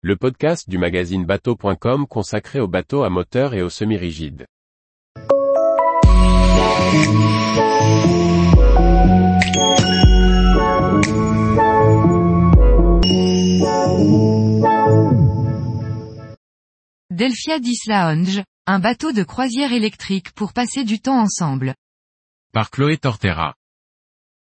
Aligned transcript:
le 0.00 0.14
podcast 0.14 0.70
du 0.70 0.78
magazine 0.78 1.24
bateau.com 1.24 2.06
consacré 2.06 2.60
aux 2.60 2.68
bateaux 2.68 3.02
à 3.02 3.10
moteur 3.10 3.52
et 3.54 3.62
aux 3.62 3.68
semi-rigides. 3.68 4.46
Delphia 17.10 17.58
10 17.58 17.86
Lounge, 17.88 18.44
un 18.68 18.78
bateau 18.78 19.10
de 19.10 19.24
croisière 19.24 19.72
électrique 19.72 20.30
pour 20.30 20.52
passer 20.52 20.84
du 20.84 21.00
temps 21.00 21.18
ensemble. 21.18 21.74
Par 22.52 22.70
Chloé 22.70 22.98
Tortera. 22.98 23.56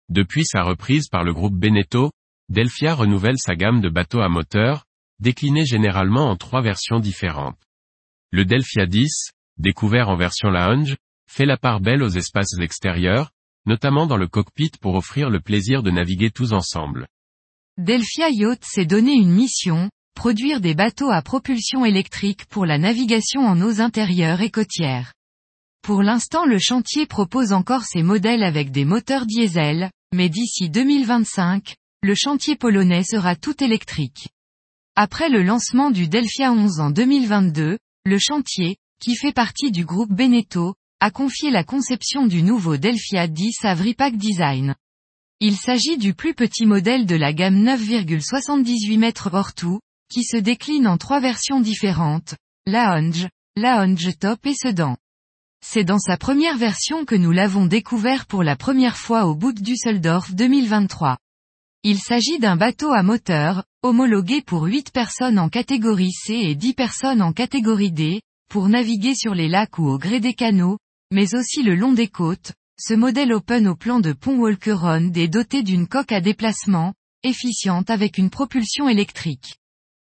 Depuis 0.10 0.46
sa 0.46 0.62
reprise 0.62 1.08
par 1.08 1.24
le 1.24 1.34
groupe 1.34 1.56
Beneteau, 1.56 2.12
Delphia 2.50 2.94
renouvelle 2.94 3.40
sa 3.40 3.56
gamme 3.56 3.82
de 3.82 3.90
bateaux 3.90 4.22
à 4.22 4.30
moteur, 4.30 4.87
déclinés 5.20 5.66
généralement 5.66 6.30
en 6.30 6.36
trois 6.36 6.62
versions 6.62 7.00
différentes. 7.00 7.60
Le 8.32 8.46
Delphia 8.46 8.86
10, 8.86 9.32
découvert 9.58 10.10
en 10.10 10.16
version 10.16 10.50
lounge, 10.50 10.98
fait 11.30 11.46
la 11.46 11.58
part 11.58 11.80
belle 11.80 12.04
aux 12.04 12.10
espaces 12.10 12.58
extérieurs, 12.60 13.32
notamment 13.66 14.08
dans 14.08 14.18
le 14.18 14.28
cockpit 14.28 14.72
pour 14.80 14.96
offrir 14.96 15.30
le 15.30 15.40
plaisir 15.40 15.84
de 15.84 15.92
naviguer 15.92 16.32
tous 16.32 16.54
ensemble. 16.54 17.08
Delphia 17.78 18.30
Yacht 18.30 18.64
s'est 18.64 18.86
donné 18.86 19.14
une 19.14 19.32
mission, 19.32 19.90
produire 20.16 20.62
des 20.62 20.74
bateaux 20.74 21.12
à 21.12 21.22
propulsion 21.22 21.86
électrique 21.86 22.46
pour 22.46 22.66
la 22.66 22.78
navigation 22.78 23.42
en 23.42 23.62
eaux 23.62 23.82
intérieures 23.82 24.42
et 24.42 24.50
côtières. 24.50 25.14
Pour 25.84 26.02
l'instant 26.02 26.46
le 26.46 26.58
chantier 26.60 27.06
propose 27.06 27.54
encore 27.54 27.84
ses 27.84 28.04
modèles 28.04 28.44
avec 28.44 28.72
des 28.72 28.84
moteurs 28.84 29.26
diesel, 29.26 29.92
mais 30.14 30.28
d'ici 30.28 30.70
2025, 30.70 31.76
le 32.02 32.16
chantier 32.16 32.56
polonais 32.56 33.04
sera 33.04 33.36
tout 33.36 33.64
électrique. 33.64 34.30
Après 35.00 35.30
le 35.30 35.44
lancement 35.44 35.92
du 35.92 36.08
Delphia 36.08 36.52
11 36.52 36.80
en 36.80 36.90
2022, 36.90 37.78
le 38.04 38.18
chantier, 38.18 38.78
qui 39.00 39.16
fait 39.16 39.32
partie 39.32 39.70
du 39.70 39.86
groupe 39.86 40.12
Beneteau, 40.12 40.74
a 41.00 41.12
confié 41.12 41.52
la 41.52 41.64
conception 41.64 42.26
du 42.26 42.42
nouveau 42.42 42.78
Delphia 42.78 43.28
10 43.28 43.58
à 43.62 43.76
Vripac 43.76 44.18
Design. 44.18 44.74
Il 45.40 45.56
s'agit 45.56 46.00
du 46.00 46.16
plus 46.16 46.34
petit 46.34 46.66
modèle 46.66 47.06
de 47.06 47.16
la 47.16 47.32
gamme 47.32 47.64
9,78 47.64 48.96
m 48.96 49.12
hors 49.34 49.54
tout, 49.54 49.80
qui 50.10 50.24
se 50.24 50.38
décline 50.38 50.88
en 50.88 50.98
trois 50.98 51.20
versions 51.20 51.60
différentes, 51.60 52.34
Lounge, 52.66 53.28
Lounge 53.56 54.18
Top 54.18 54.44
et 54.48 54.56
Sedan. 54.56 54.98
C'est 55.64 55.84
dans 55.84 56.00
sa 56.00 56.18
première 56.18 56.58
version 56.58 57.06
que 57.06 57.14
nous 57.14 57.32
l'avons 57.32 57.68
découvert 57.68 58.26
pour 58.26 58.42
la 58.42 58.56
première 58.56 58.98
fois 58.98 59.28
au 59.28 59.36
bout 59.36 59.54
de 59.54 59.62
Düsseldorf 59.62 60.34
2023. 60.34 61.20
Il 61.84 62.00
s'agit 62.00 62.40
d'un 62.40 62.56
bateau 62.56 62.92
à 62.92 63.04
moteur, 63.04 63.64
homologué 63.84 64.42
pour 64.42 64.64
8 64.64 64.92
personnes 64.92 65.40
en 65.40 65.50
catégorie 65.50 66.12
C 66.12 66.34
et 66.34 66.56
10 66.56 66.74
personnes 66.74 67.22
en 67.22 67.34
catégorie 67.34 67.92
D, 67.92 68.22
pour 68.50 68.68
naviguer 68.68 69.14
sur 69.16 69.36
les 69.36 69.48
lacs 69.48 69.78
ou 69.78 69.88
au 69.88 69.98
gré 69.98 70.20
des 70.20 70.34
canaux, 70.34 70.80
mais 71.12 71.36
aussi 71.36 71.64
le 71.64 71.76
long 71.76 71.94
des 71.94 72.08
côtes. 72.08 72.54
Ce 72.80 72.94
modèle 72.94 73.34
open 73.34 73.68
au 73.68 73.76
plan 73.76 74.00
de 74.00 74.14
pont 74.14 74.38
Walkeron 74.38 75.12
est 75.14 75.28
doté 75.28 75.64
d'une 75.64 75.88
coque 75.88 76.12
à 76.12 76.22
déplacement, 76.22 76.94
efficiente 77.24 77.90
avec 77.90 78.18
une 78.18 78.30
propulsion 78.30 78.90
électrique. 78.90 79.58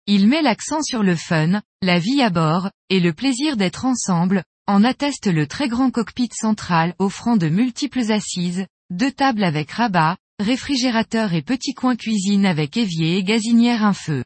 Il 0.06 0.28
met 0.28 0.42
l'accent 0.42 0.82
sur 0.82 1.02
le 1.02 1.16
fun, 1.16 1.60
la 1.80 1.98
vie 1.98 2.22
à 2.22 2.30
bord, 2.30 2.70
et 2.88 3.00
le 3.00 3.12
plaisir 3.12 3.56
d'être 3.56 3.84
ensemble, 3.84 4.42
en 4.66 4.84
atteste 4.84 5.26
le 5.26 5.46
très 5.46 5.68
grand 5.68 5.90
cockpit 5.90 6.30
central 6.32 6.94
offrant 6.98 7.36
de 7.36 7.48
multiples 7.48 8.10
assises, 8.12 8.66
deux 8.90 9.12
tables 9.12 9.44
avec 9.44 9.70
rabat, 9.70 10.16
réfrigérateur 10.38 11.34
et 11.34 11.42
petit 11.42 11.74
coin 11.74 11.96
cuisine 11.96 12.46
avec 12.46 12.76
évier 12.76 13.16
et 13.16 13.24
gazinière 13.24 13.84
un 13.84 13.92
feu. 13.92 14.24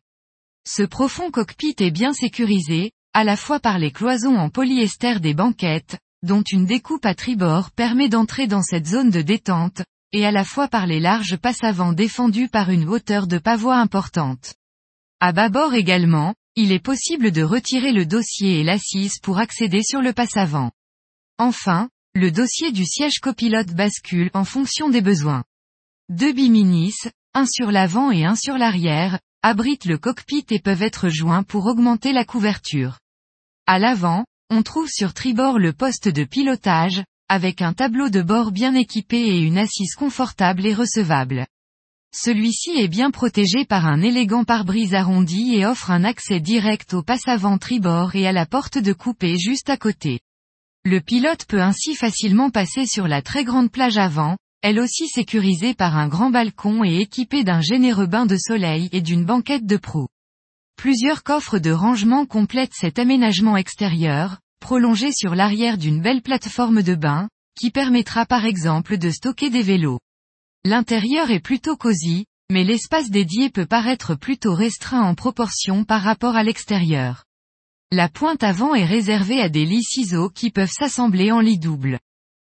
Ce 0.67 0.83
profond 0.83 1.31
cockpit 1.31 1.77
est 1.79 1.91
bien 1.91 2.13
sécurisé, 2.13 2.93
à 3.15 3.25
la 3.25 3.37
fois 3.37 3.61
par 3.61 3.79
les 3.79 3.91
cloisons 3.91 4.37
en 4.37 4.51
polyester 4.51 5.21
des 5.21 5.35
banquettes, 5.35 5.99
dont 6.23 6.43
une 6.43 6.67
découpe 6.67 7.07
à 7.07 7.15
tribord 7.15 7.71
permet 7.71 8.09
d'entrer 8.09 8.47
dans 8.47 8.63
cette 8.63 8.87
zone 8.87 9.11
de 9.11 9.23
détente, 9.23 9.83
et 10.13 10.27
à 10.27 10.33
la 10.33 10.45
fois 10.45 10.69
par 10.69 10.87
les 10.87 11.01
larges 11.01 11.37
passavants 11.37 11.93
défendus 11.93 12.49
par 12.49 12.71
une 12.71 12.89
hauteur 12.89 13.27
de 13.27 13.39
pavois 13.39 13.77
importante. 13.77 14.55
À 15.21 15.33
bâbord 15.33 15.75
également, 15.75 16.35
il 16.57 16.73
est 16.73 16.83
possible 16.83 17.33
de 17.33 17.43
retirer 17.43 17.93
le 17.93 18.07
dossier 18.07 18.61
et 18.61 18.65
l'assise 18.65 19.19
pour 19.23 19.39
accéder 19.39 19.83
sur 19.83 20.01
le 20.01 20.13
passavant. 20.13 20.71
Enfin, 21.39 21.91
le 22.15 22.31
dossier 22.31 22.73
du 22.73 22.85
siège 22.85 23.19
copilote 23.21 23.75
bascule 23.75 24.31
en 24.33 24.45
fonction 24.45 24.89
des 24.89 25.03
besoins. 25.03 25.45
Deux 26.09 26.33
biminis, 26.33 26.95
un 27.35 27.47
sur 27.47 27.73
l'avant 27.73 28.13
et 28.13 28.25
un 28.25 28.37
sur 28.37 28.59
l'arrière, 28.59 29.19
abritent 29.43 29.87
le 29.87 29.99
cockpit 29.99 30.47
et 30.51 30.61
peuvent 30.61 30.83
être 30.83 31.09
joints 31.09 31.43
pour 31.43 31.67
augmenter 31.67 32.13
la 32.13 32.25
couverture. 32.25 33.01
À 33.67 33.81
l'avant, 33.81 34.25
on 34.49 34.63
trouve 34.63 34.89
sur 34.89 35.15
tribord 35.15 35.59
le 35.59 35.73
poste 35.73 36.07
de 36.07 36.23
pilotage, 36.23 37.03
avec 37.29 37.61
un 37.61 37.73
tableau 37.73 38.09
de 38.09 38.23
bord 38.23 38.53
bien 38.53 38.77
équipé 38.77 39.17
et 39.19 39.41
une 39.41 39.59
assise 39.59 39.97
confortable 39.97 40.65
et 40.65 40.75
recevable. 40.75 41.45
Celui-ci 42.15 42.71
est 42.77 42.87
bien 42.87 43.11
protégé 43.11 43.65
par 43.65 43.85
un 43.85 44.01
élégant 44.01 44.45
pare-brise 44.45 44.95
arrondi 44.95 45.57
et 45.57 45.67
offre 45.67 45.91
un 45.91 46.05
accès 46.05 46.39
direct 46.39 46.95
au 46.95 47.03
passe-avant 47.03 47.59
tribord 47.59 48.15
et 48.15 48.29
à 48.29 48.33
la 48.33 48.47
porte 48.47 48.79
de 48.79 48.93
coupé 48.93 49.37
juste 49.39 49.71
à 49.71 49.77
côté. 49.77 50.21
Le 50.85 51.01
pilote 51.01 51.47
peut 51.47 51.61
ainsi 51.61 51.97
facilement 51.97 52.51
passer 52.51 52.87
sur 52.87 53.09
la 53.09 53.23
très 53.23 53.43
grande 53.43 53.73
plage 53.73 53.99
avant, 53.99 54.37
elle 54.63 54.81
aussi 54.81 55.09
sécurisée 55.09 55.75
par 55.75 55.97
un 55.97 56.09
grand 56.09 56.31
balcon 56.31 56.85
et 56.85 57.01
équipée 57.01 57.45
d'un 57.45 57.61
généreux 57.61 58.07
bain 58.07 58.27
de 58.27 58.37
soleil 58.37 58.89
et 58.93 59.01
d'une 59.01 59.25
banquette 59.25 59.67
de 59.67 59.77
proue. 59.77 60.09
Plusieurs 60.77 61.23
coffres 61.23 61.59
de 61.59 61.71
rangement 61.71 62.27
complètent 62.27 62.75
cet 62.75 62.99
aménagement 62.99 63.57
extérieur, 63.57 64.39
prolongé 64.61 65.13
sur 65.13 65.35
l'arrière 65.35 65.79
d'une 65.79 66.03
belle 66.03 66.23
plateforme 66.23 66.83
de 66.83 66.95
bain, 66.95 67.29
qui 67.59 67.71
permettra 67.71 68.27
par 68.27 68.45
exemple 68.45 68.99
de 68.99 69.11
stocker 69.11 69.51
des 69.51 69.63
vélos. 69.63 70.01
L'intérieur 70.65 71.31
est 71.31 71.41
plutôt 71.41 71.77
cosy, 71.77 72.27
mais 72.51 72.65
l'espace 72.65 73.11
dédié 73.11 73.51
peut 73.51 73.67
paraître 73.67 74.15
plutôt 74.15 74.55
restreint 74.55 75.03
en 75.03 75.15
proportion 75.15 75.85
par 75.85 76.03
rapport 76.03 76.37
à 76.37 76.43
l'extérieur. 76.43 77.25
La 77.93 78.09
pointe 78.09 78.43
avant 78.43 78.75
est 78.75 78.85
réservée 78.85 79.41
à 79.41 79.49
des 79.49 79.65
lits 79.65 79.85
ciseaux 79.85 80.29
qui 80.29 80.51
peuvent 80.51 80.71
s'assembler 80.71 81.33
en 81.33 81.41
lit 81.41 81.59
double. 81.59 81.99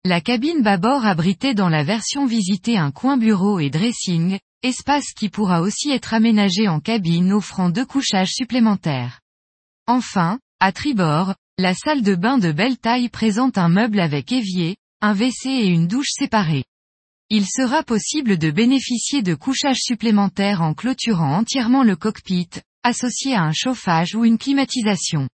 La 0.09 0.21
cabine 0.21 0.63
bâbord 0.63 1.05
abritait 1.05 1.53
dans 1.53 1.69
la 1.69 1.83
version 1.83 2.27
visitée 2.27 2.79
un 2.79 2.93
coin 2.93 3.17
bureau 3.17 3.59
et 3.59 3.71
dressing, 3.71 4.39
espace 4.63 5.13
qui 5.13 5.29
pourra 5.29 5.61
aussi 5.61 5.91
être 5.91 6.15
aménagé 6.15 6.69
en 6.69 6.79
cabine 6.79 7.33
offrant 7.33 7.71
deux 7.71 7.85
couchages 7.85 8.31
supplémentaires. 8.31 9.19
Enfin, 9.89 10.39
à 10.61 10.71
tribord, 10.71 11.35
la 11.59 11.75
salle 11.75 12.03
de 12.03 12.15
bain 12.15 12.39
de 12.39 12.53
belle 12.53 12.79
taille 12.79 13.09
présente 13.09 13.59
un 13.59 13.69
meuble 13.69 13.99
avec 13.99 14.31
évier, 14.31 14.77
un 15.01 15.13
WC 15.13 15.49
et 15.49 15.67
une 15.67 15.89
douche 15.89 16.13
séparée. 16.13 16.63
Il 17.29 17.45
sera 17.45 17.83
possible 17.83 18.39
de 18.39 18.53
bénéficier 18.53 19.23
de 19.23 19.35
couchages 19.35 19.81
supplémentaires 19.81 20.63
en 20.63 20.73
clôturant 20.73 21.39
entièrement 21.39 21.83
le 21.83 21.97
cockpit, 21.97 22.51
associé 22.85 23.35
à 23.35 23.43
un 23.43 23.53
chauffage 23.53 24.15
ou 24.15 24.25
une 24.25 24.39
climatisation. 24.39 25.27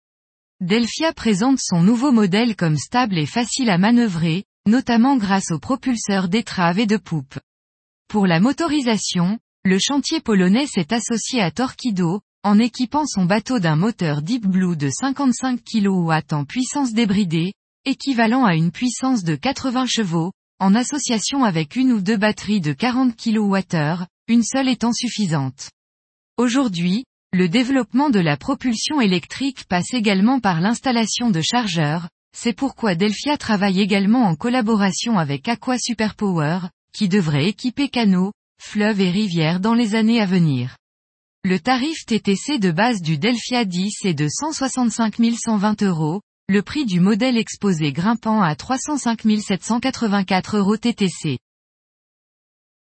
Delphia 0.60 1.12
présente 1.12 1.58
son 1.58 1.82
nouveau 1.82 2.12
modèle 2.12 2.54
comme 2.54 2.76
stable 2.76 3.18
et 3.18 3.26
facile 3.26 3.70
à 3.70 3.78
manœuvrer, 3.78 4.44
notamment 4.70 5.16
grâce 5.16 5.50
aux 5.50 5.58
propulseurs 5.58 6.28
d'étrave 6.28 6.78
et 6.78 6.86
de 6.86 6.96
poupe. 6.96 7.38
Pour 8.08 8.26
la 8.26 8.40
motorisation, 8.40 9.38
le 9.64 9.78
chantier 9.78 10.20
polonais 10.20 10.66
s'est 10.66 10.94
associé 10.94 11.42
à 11.42 11.50
Torquido, 11.50 12.22
en 12.42 12.58
équipant 12.58 13.04
son 13.04 13.26
bateau 13.26 13.58
d'un 13.58 13.76
moteur 13.76 14.22
Deep 14.22 14.46
Blue 14.46 14.76
de 14.76 14.88
55 14.88 15.60
kW 15.62 16.12
en 16.30 16.44
puissance 16.46 16.94
débridée, 16.94 17.52
équivalent 17.84 18.46
à 18.46 18.54
une 18.54 18.70
puissance 18.70 19.24
de 19.24 19.34
80 19.34 19.84
chevaux, 19.86 20.32
en 20.58 20.74
association 20.74 21.44
avec 21.44 21.76
une 21.76 21.92
ou 21.92 22.00
deux 22.00 22.16
batteries 22.16 22.60
de 22.60 22.72
40 22.72 23.14
kWh, 23.16 24.06
une 24.28 24.42
seule 24.42 24.68
étant 24.68 24.92
suffisante. 24.92 25.70
Aujourd'hui, 26.38 27.04
le 27.32 27.48
développement 27.48 28.10
de 28.10 28.20
la 28.20 28.36
propulsion 28.36 29.00
électrique 29.00 29.66
passe 29.66 29.92
également 29.92 30.40
par 30.40 30.60
l'installation 30.60 31.30
de 31.30 31.40
chargeurs, 31.40 32.08
c'est 32.36 32.52
pourquoi 32.52 32.94
Delphia 32.94 33.36
travaille 33.36 33.80
également 33.80 34.24
en 34.24 34.36
collaboration 34.36 35.18
avec 35.18 35.48
Aqua 35.48 35.78
Superpower, 35.78 36.60
qui 36.92 37.08
devrait 37.08 37.46
équiper 37.46 37.88
canaux, 37.88 38.32
fleuves 38.60 39.00
et 39.00 39.10
rivières 39.10 39.60
dans 39.60 39.74
les 39.74 39.94
années 39.94 40.20
à 40.20 40.26
venir. 40.26 40.76
Le 41.44 41.58
tarif 41.58 42.04
TTC 42.06 42.58
de 42.58 42.70
base 42.70 43.00
du 43.00 43.18
Delphia 43.18 43.64
10 43.64 44.04
est 44.04 44.14
de 44.14 44.28
165 44.28 45.16
120 45.38 45.82
euros, 45.82 46.20
le 46.48 46.62
prix 46.62 46.84
du 46.84 47.00
modèle 47.00 47.38
exposé 47.38 47.92
grimpant 47.92 48.42
à 48.42 48.54
305 48.54 49.22
784 49.40 50.56
euros 50.58 50.76
TTC. 50.76 51.38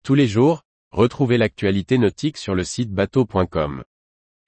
Tous 0.03 0.15
les 0.15 0.29
jours, 0.29 0.62
retrouvez 0.93 1.37
l'actualité 1.37 1.99
nautique 1.99 2.38
sur 2.38 2.55
le 2.55 2.65
site 2.65 2.91
bateau.com. 2.91 3.85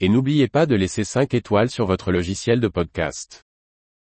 Et 0.00 0.08
n'oubliez 0.08 0.49
pas 0.49 0.67
de 0.67 0.75
laisser 0.75 1.05
5 1.05 1.34
étoiles 1.34 1.70
sur 1.70 1.87
votre 1.87 2.12
logiciel 2.12 2.61
de 2.61 2.69
podcast. 2.69 3.44